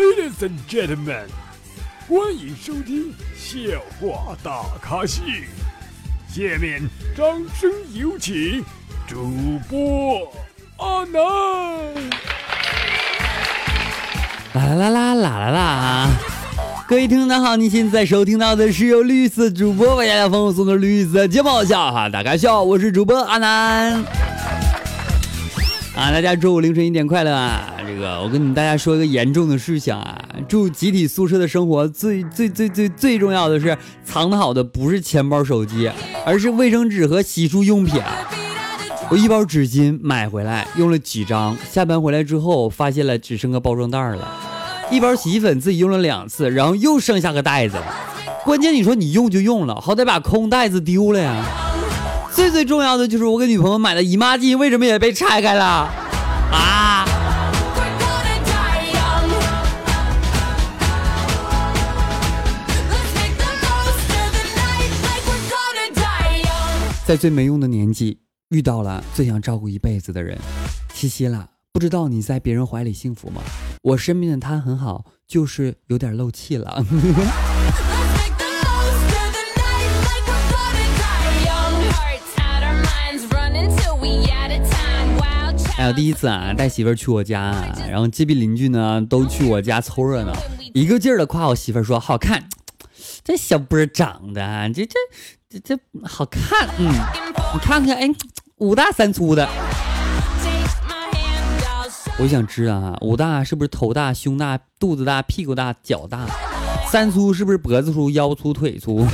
[0.00, 1.26] Ladies and gentlemen，
[2.08, 3.60] 欢迎收听笑
[4.00, 5.20] 话大咖秀。
[6.26, 6.80] 下面
[7.14, 8.64] 掌声有请
[9.06, 9.28] 主
[9.68, 10.32] 播
[10.78, 11.20] 阿南。
[14.54, 16.08] 啦啦啦啦啦啦啦！
[16.88, 24.02] 各位听众好，您现在收听到的是由绿色主播为大家奉送的绿色节目笑话大咖秀，我是主播阿南。
[25.94, 27.69] 啊，大家周五凌晨一点快乐啊！
[28.00, 35.90] 这个我跟大家说一个严重的事情啊，住集体宿舍的生活最最最最最重要的是藏的好的不是钱包手机，
[36.24, 38.00] 而是卫生纸和洗漱用品。
[39.10, 44.26] 我一包纸巾买回来用了几张，下班回来之后发现了只剩个包装袋了。
[44.90, 47.84] 一包洗衣粉自己用了两次，然后又剩下个袋子了。
[48.46, 51.44] 关键你说你用就用了，好歹把空袋子丢了呀。
[52.32, 55.86] 最最重要的就是我给女朋友买的姨妈巾，为什么也被拆开了？
[56.50, 56.89] 啊！
[67.10, 70.38] 在最没用的年纪遇到了最想照顾一辈子的人，
[70.94, 73.42] 七夕了，不知道你在别人怀里幸福吗？
[73.82, 76.86] 我身边的他很好，就是有点漏气了。
[85.76, 90.32] 还有第一次啊，带媳妇儿去我家，然后隔壁邻居呢都去我家凑热闹，
[90.74, 92.48] 一个劲儿的夸我媳妇儿说好看，
[93.22, 94.94] 这小波长得这这
[95.48, 96.92] 这这好看，嗯，
[97.54, 98.08] 你看看，哎，
[98.56, 99.48] 五大三粗的。
[102.18, 106.26] 我想知道啊，五大是不是头大、胸大、肚子大、屁股大、脚大？
[106.90, 109.06] 三粗是不是脖子粗、腰粗、腿粗？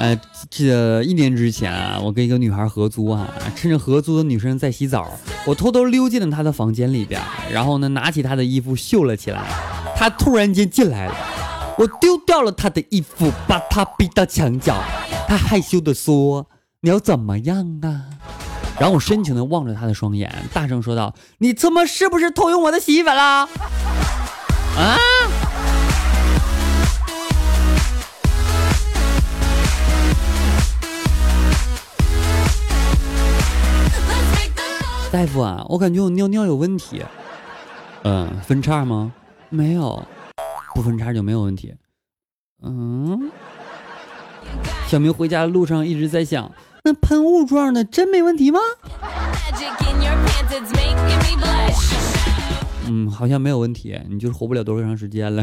[0.00, 0.16] 呃，
[0.50, 5.06] 记得一年之前啊，我跟一个女孩合租啊，趁着合租的女生在洗澡，
[5.46, 7.20] 我偷偷溜进了她的房间里边，
[7.52, 9.44] 然后呢，拿起她的衣服秀了起来。
[9.94, 11.14] 她突然间进来了，
[11.76, 14.82] 我丢掉了她的衣服，把她逼到墙角。
[15.26, 16.46] 她害羞的说
[16.80, 18.04] ：“你要怎么样啊？”
[18.80, 23.46] 然后我深情的望着她的双眼，大声说道：“你他妈是不是偷用我的洗衣粉啦？”
[24.78, 24.96] 啊！
[35.10, 37.02] 大夫啊，我感觉我尿尿有问题。
[38.02, 39.12] 嗯，分叉吗？
[39.48, 40.06] 没有，
[40.74, 41.74] 不分叉就没有问题。
[42.62, 43.30] 嗯。
[44.86, 46.52] 小明回家的路上一直在想，
[46.84, 48.60] 那喷雾状的真没问题吗？
[52.86, 55.42] 嗯，好像没有问题，你就是活不了多长时间了。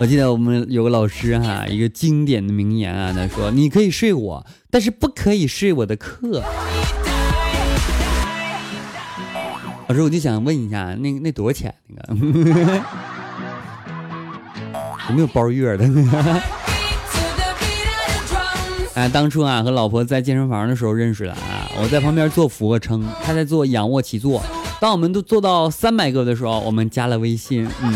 [0.00, 6.42] 我记得我们有个老师哈， 一个经典的名言啊，他说：“你可以睡我，但是不可以睡我的课。”
[9.88, 11.74] 老师，我就想问一下，那那多少钱？
[11.86, 12.14] 那个
[15.10, 15.84] 有没有包月的？
[18.94, 24.42] 哎，当初啊，和老婆在健身房的时候认识的啊，我在旁边做俯卧撑，她在做仰卧起坐。
[24.80, 27.94] 当我们都做到三百个的时候，我们加了微信，嗯。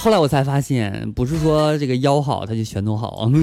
[0.00, 3.30] 到后来我才发现，不是说这个腰好，他就全都好。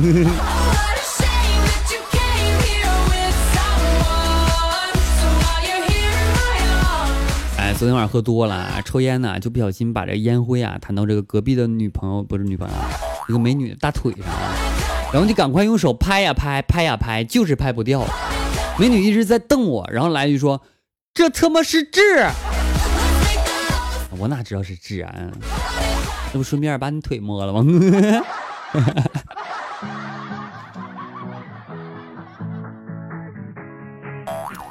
[7.60, 12.74] 哎，昨天晚上喝多了，抽烟呢，就不小心把这烟灰啊弹到这个隔壁的女朋友，不是女朋友，
[13.30, 14.26] 一个美女的大腿上，
[15.14, 18.04] 然后就赶快用手拍呀拍，拍呀拍，就是拍不掉。
[18.80, 20.60] 美女一直在瞪我，然后来一句说
[21.14, 22.02] ：“这他妈是痣！”
[24.18, 25.32] 我哪知道是自然？
[26.34, 27.64] 那不顺便把你腿摸了吗？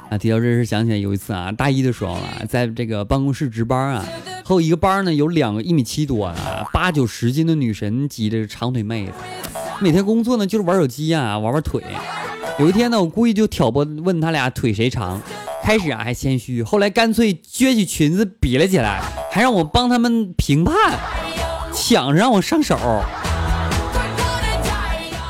[0.09, 4.05] 啊，提到这事想起来有一次啊，大一的时候啊，在这个办公室值班啊，
[4.43, 9.11] 后一个班呢有两个一米七多啊，八九十斤的女神级的长腿妹子，
[9.81, 11.83] 每天工作呢就是玩手机啊，玩玩腿。
[12.57, 15.21] 有一天呢，我故意就挑拨问他俩腿谁长，
[15.67, 20.73] 开始啊还谦虚，后来干脆撅起裙子比了起来，还让我帮他们评判。
[21.73, 22.77] 抢着让我上手，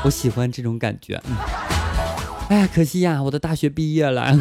[0.04, 1.20] 我喜欢这种感觉。
[1.26, 1.36] 嗯
[2.50, 4.32] 哎呀，可惜呀，我的大学毕业了，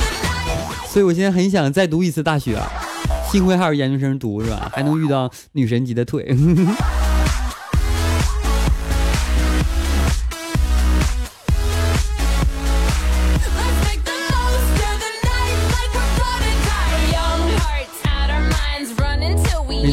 [0.86, 2.60] 所以我现在很想再读一次大学。
[3.32, 4.70] 幸亏还有研究生读是吧？
[4.74, 6.26] 还能遇到女神级的腿。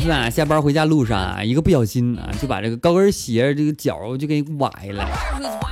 [0.04, 5.08] 次啊，下班回家路上啊，一个不小心啊，就把这个高跟鞋这个脚就给崴了，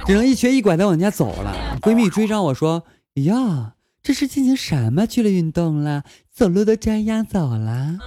[0.06, 1.54] 只能一瘸一拐的往家走了。
[1.82, 2.84] 闺蜜追上我说
[3.26, 6.04] ：“呀，这是进行什么剧烈运动了？
[6.34, 7.98] 走路都这样走了？”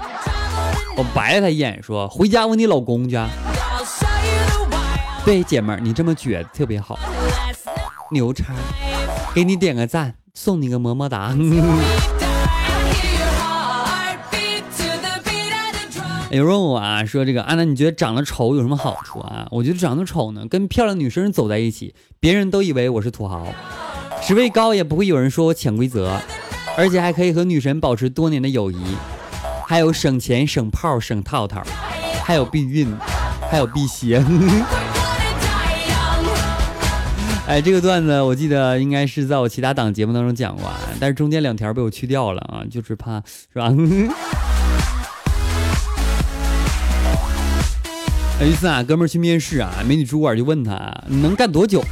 [0.97, 3.19] 我白了她一眼说：“回家问你老公去。”
[5.27, 6.99] 对，姐们儿，你这么撅特别好，
[8.11, 8.55] 牛叉，
[9.35, 11.37] 给你点个赞，送你个么么哒。
[16.35, 19.47] 有人问我啊，说这个安娜，你觉得长得丑有什么好处啊？
[19.53, 23.47] 我觉得长得丑呢，跟漂亮女生走在一起，别人都以为我是土豪，
[24.21, 26.21] 职位高也不会有人说我潜规则，
[26.77, 28.77] 而且还可以和女神保持多年的友谊，
[29.65, 31.63] 还有省钱、省炮、省套套，
[32.25, 32.93] 还有避孕，
[33.49, 34.21] 还有辟邪。
[37.47, 40.65] 哎，这个段子我记得应该是在我其他档节目当中讲过，
[40.99, 43.23] 但是中间两条被我去掉了啊，就是怕
[43.53, 43.73] 是吧？
[48.41, 51.83] 有一次啊，哥们儿去面试啊，美女主管就问他你能干多久？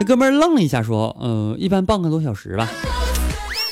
[0.00, 2.68] 那哥们儿愣了一下，说：“嗯，一般半个多小时吧。”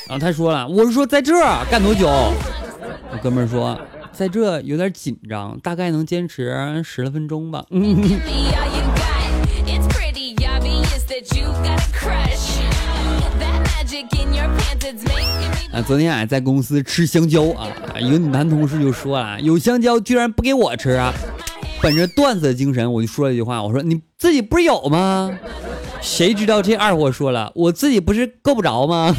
[0.07, 2.07] 然后他说了：“我是说在这儿干多久？”
[3.11, 3.79] 那哥们儿说
[4.13, 7.65] ：“在这有点紧张，大概能坚持十来分钟吧。”
[15.73, 17.67] 啊，昨天啊在公司吃香蕉啊，
[17.99, 21.11] 一个男同事就说了：“有香蕉居然不给我吃啊！”
[21.81, 25.31] 本着段子的精神，我就说了一句话，我说你自己不是有吗？
[26.01, 29.15] 谁知道这二货说了，我自己不是够不着吗？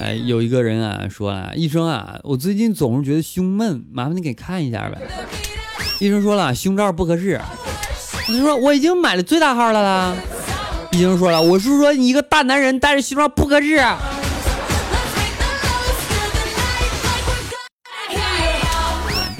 [0.00, 5.00] 哎，有一个人啊说了，医生啊，我最近总是觉得胸闷，麻烦你给看一下呗。
[5.98, 7.40] 医生说了，胸罩不合适。
[8.26, 10.14] 他说我已经买了最大号的了。
[10.92, 13.82] 医生说了，我是说你一个大男人戴着胸罩不合适。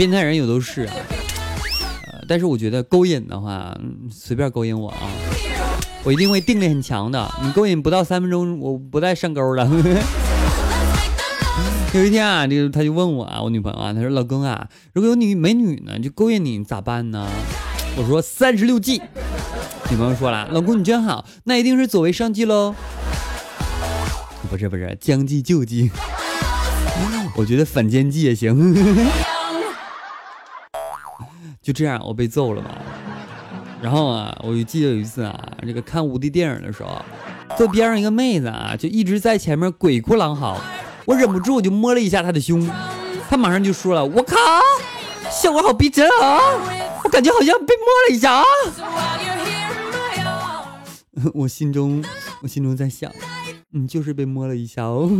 [0.00, 0.94] 变态人有都是啊，
[2.26, 3.76] 但是我觉得勾引的话，
[4.10, 4.96] 随便勾引我啊，
[6.04, 7.30] 我一定会定力很强的。
[7.42, 9.68] 你勾引不到三分钟，我不带上钩的。
[11.92, 17.28] 有一天啊，这个他就问我啊，我女朋友啊，他说老公啊，如果有女美女呢，就勾引你咋办呢？
[17.98, 19.02] 我说三十六计。
[19.90, 22.74] 女朋友说了，老公你真好，那一定是左为上计喽。
[24.48, 25.90] 不是不是，将计就计。
[27.36, 28.74] 我觉得反间计也行。
[31.62, 32.70] 就这样，我被揍了嘛。
[33.82, 37.02] 然后啊，我就记得有一次啊，这个看无敌电影的时候，
[37.56, 40.60] 坐边上一个妹子啊，就一直在前面鬼哭狼嚎。
[41.06, 42.68] 我忍不住，我就摸了一下她的胸，
[43.28, 44.36] 她马上就说了：“我靠，
[45.30, 46.38] 效果好逼真啊！
[47.04, 48.44] 我感觉好像被摸了一下啊。
[51.34, 52.04] ”我心中，
[52.42, 53.10] 我心中在想，
[53.70, 55.10] 你就是被摸了一下哦。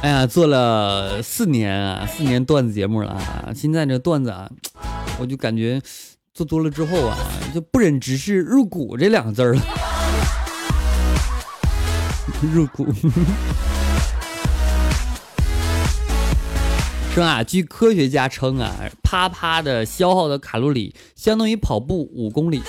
[0.00, 3.50] 哎呀，做了四年啊，四年段子节目了啊！
[3.52, 4.48] 现在这段子啊，
[5.18, 5.82] 我就感觉
[6.32, 7.16] 做多了之后啊，
[7.52, 9.60] 就不忍直视入骨这两个字了。
[12.54, 12.86] 入骨。
[17.12, 18.72] 说啊，据科学家称啊，
[19.02, 22.62] 啪啪的消耗的卡路里相当于跑步五公里。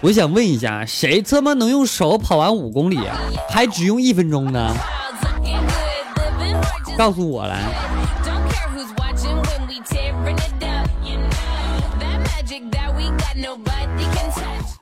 [0.00, 3.18] 我想问一下，谁他妈能用手跑完五公里啊？
[3.50, 4.74] 还只用一分钟呢？
[6.96, 7.62] 告诉我来。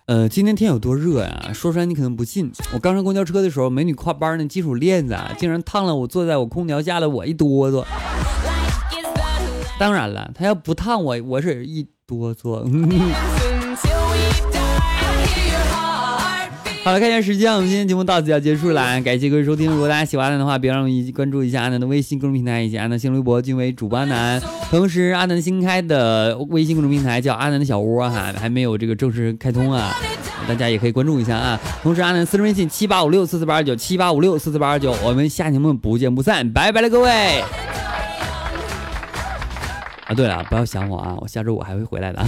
[0.06, 1.50] 呃，今天天有多热呀？
[1.54, 2.52] 说出来你可能不信。
[2.74, 7.84] 我刚上公交车的时候，美女挎包那金属链子啊，竟然烫了我坐在我空调下的我一哆嗦。
[9.78, 12.62] 当然了，她要不烫我，我是一哆嗦。
[16.84, 19.70] 好了，看一下时间，我们今天节目到此要结束了，感谢各位收听。
[19.70, 24.38] 如果大家喜欢的话，别忘记关注一下阿南的微信公众平台以及阿南新浪微博，均为主播阿南。
[24.70, 29.96] 同时，阿南新开的微信公众平台叫阿南的小窝哈，还没有这个正式开通啊，
[30.46, 31.58] 大家也可以关注一下啊。
[31.82, 37.40] 同时，阿南私人微信七八五六四四八二九七八五六四四八二九，我们下节目不见不散，拜拜了各位。
[40.06, 42.22] 啊，对了，不要想我啊，我下周五还会回来的。